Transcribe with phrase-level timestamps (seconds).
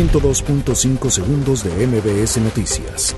[0.00, 3.14] 102.5 segundos de MBS Noticias.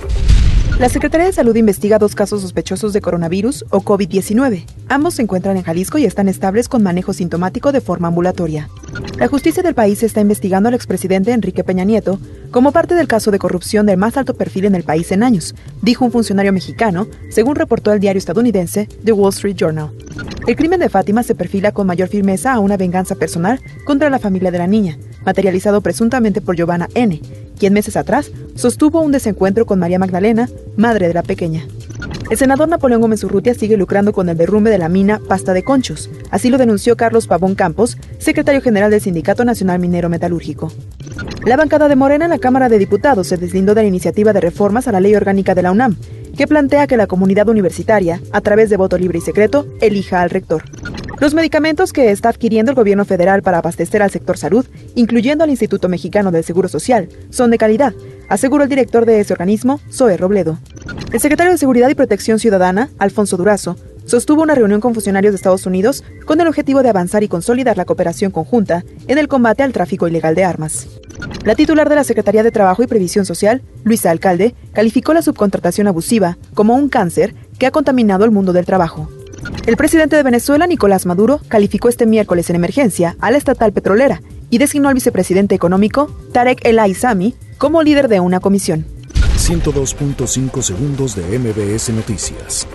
[0.80, 4.64] La Secretaría de Salud investiga dos casos sospechosos de coronavirus o COVID-19.
[4.88, 8.68] Ambos se encuentran en Jalisco y están estables con manejo sintomático de forma ambulatoria.
[9.16, 12.18] La justicia del país está investigando al expresidente Enrique Peña Nieto
[12.50, 15.54] como parte del caso de corrupción del más alto perfil en el país en años,
[15.82, 19.92] dijo un funcionario mexicano, según reportó el diario estadounidense The Wall Street Journal.
[20.48, 24.18] El crimen de Fátima se perfila con mayor firmeza a una venganza personal contra la
[24.18, 27.20] familia de la niña, materializado presuntamente por Giovanna N.,
[27.58, 31.66] quien meses atrás sostuvo un desencuentro con María Magdalena, madre de la pequeña.
[32.30, 35.62] El senador Napoleón Gómez Urrutia sigue lucrando con el derrumbe de la mina Pasta de
[35.62, 36.10] Conchos.
[36.30, 40.72] Así lo denunció Carlos Pavón Campos, secretario general del Sindicato Nacional Minero Metalúrgico.
[41.44, 44.40] La bancada de Morena en la Cámara de Diputados se deslindó de la iniciativa de
[44.40, 45.96] reformas a la ley orgánica de la UNAM,
[46.36, 50.30] que plantea que la comunidad universitaria, a través de voto libre y secreto, elija al
[50.30, 50.62] rector.
[51.22, 55.50] Los medicamentos que está adquiriendo el gobierno federal para abastecer al sector salud, incluyendo al
[55.50, 57.94] Instituto Mexicano del Seguro Social, son de calidad,
[58.28, 60.58] aseguró el director de ese organismo, Zoe Robledo.
[61.12, 65.36] El secretario de Seguridad y Protección Ciudadana, Alfonso Durazo, sostuvo una reunión con funcionarios de
[65.36, 69.62] Estados Unidos con el objetivo de avanzar y consolidar la cooperación conjunta en el combate
[69.62, 70.88] al tráfico ilegal de armas.
[71.44, 75.86] La titular de la Secretaría de Trabajo y Previsión Social, Luisa Alcalde, calificó la subcontratación
[75.86, 79.08] abusiva como un cáncer que ha contaminado el mundo del trabajo.
[79.66, 84.22] El presidente de Venezuela, Nicolás Maduro, calificó este miércoles en emergencia a la estatal petrolera
[84.50, 88.84] y designó al vicepresidente económico, Tarek El Aizami, como líder de una comisión.
[89.36, 92.66] 102.5 segundos de MBS Noticias.